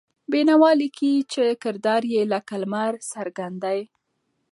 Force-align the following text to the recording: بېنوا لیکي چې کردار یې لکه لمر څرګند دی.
بېنوا 0.31 0.71
لیکي 0.81 1.13
چې 1.31 1.43
کردار 1.63 2.03
یې 2.13 2.21
لکه 2.33 2.53
لمر 2.61 2.93
څرګند 3.11 3.57
دی. 3.63 3.79